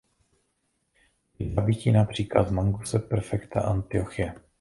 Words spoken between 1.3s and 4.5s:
Byli zabiti na příkaz Magnuse prefekta Antiochie.